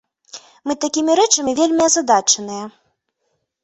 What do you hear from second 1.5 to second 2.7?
вельмі азадачаныя.